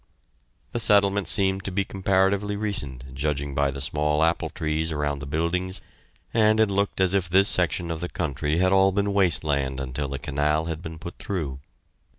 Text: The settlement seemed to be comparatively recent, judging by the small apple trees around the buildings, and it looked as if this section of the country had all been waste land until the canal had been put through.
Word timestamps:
The 0.71 0.79
settlement 0.79 1.27
seemed 1.27 1.63
to 1.63 1.71
be 1.71 1.85
comparatively 1.85 2.55
recent, 2.55 3.13
judging 3.13 3.53
by 3.53 3.69
the 3.69 3.81
small 3.81 4.23
apple 4.23 4.49
trees 4.49 4.91
around 4.91 5.19
the 5.19 5.27
buildings, 5.27 5.79
and 6.33 6.59
it 6.59 6.71
looked 6.71 6.99
as 6.99 7.13
if 7.13 7.29
this 7.29 7.47
section 7.47 7.91
of 7.91 7.99
the 7.99 8.09
country 8.09 8.57
had 8.57 8.73
all 8.73 8.91
been 8.91 9.13
waste 9.13 9.43
land 9.43 9.79
until 9.79 10.07
the 10.07 10.17
canal 10.17 10.65
had 10.65 10.81
been 10.81 10.97
put 10.97 11.19
through. 11.19 11.59